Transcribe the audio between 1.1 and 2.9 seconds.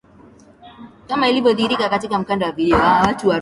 lilivyodhihirika katika mkanda wa video